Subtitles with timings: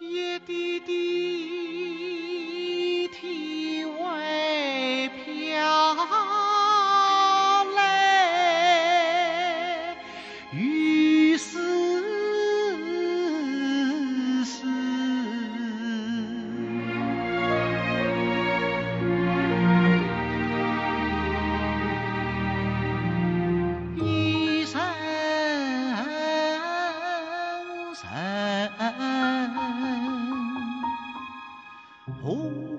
[0.00, 1.06] 一滴滴，
[3.08, 5.94] 体外飘
[7.76, 9.96] 来，
[10.52, 12.02] 雨丝
[14.44, 14.66] 丝，
[23.94, 24.80] 雨声
[27.94, 29.03] 声。
[32.24, 32.73] home.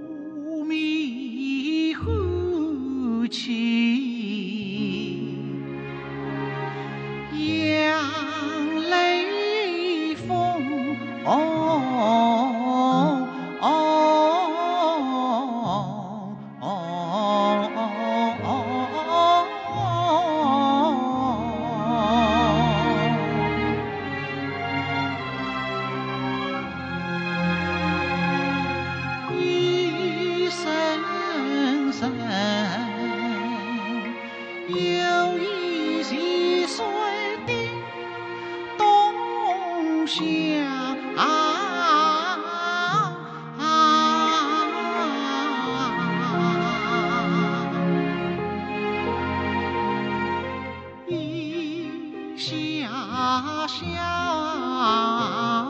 [53.41, 55.64] 下乡。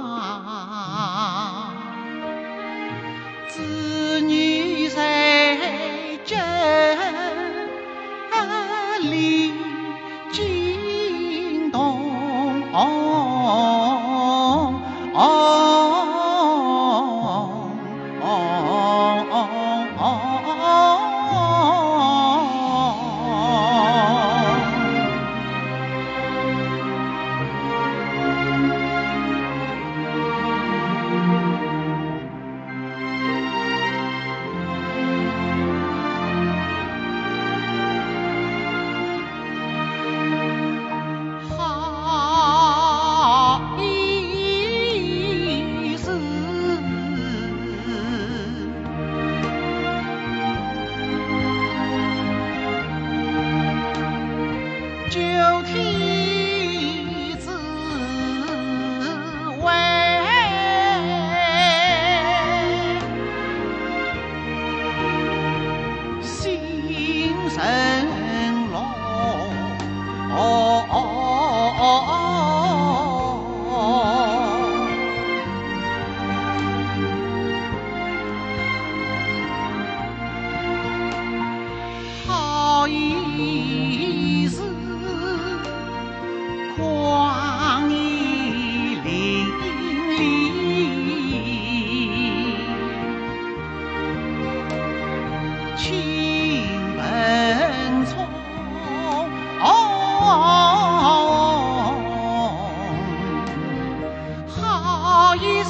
[105.38, 105.66] 一日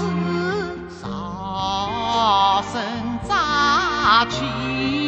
[1.02, 5.04] 朝圣乍起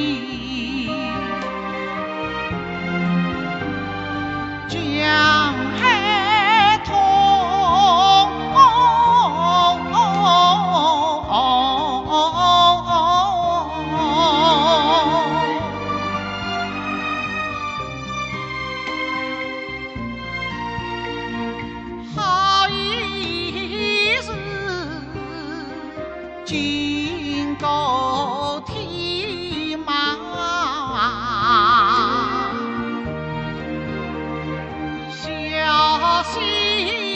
[36.40, 37.07] 心。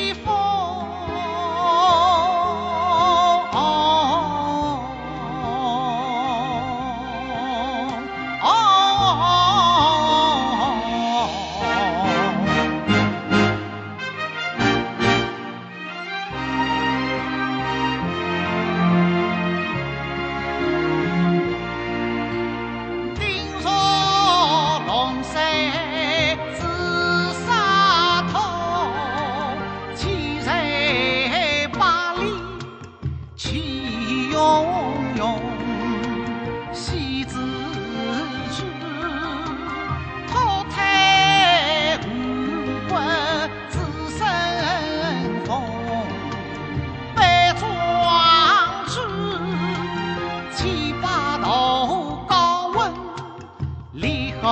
[54.42, 54.48] 够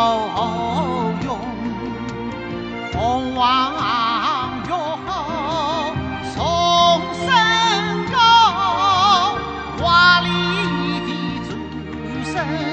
[1.25, 1.39] 用
[2.91, 3.73] 凤王
[4.63, 4.69] 浴
[6.37, 6.39] 后，
[7.15, 7.25] 身
[8.11, 8.17] 高
[9.79, 9.81] 华
[10.21, 10.27] 丽
[11.07, 11.09] 的
[11.47, 11.51] 转
[12.23, 12.68] 身。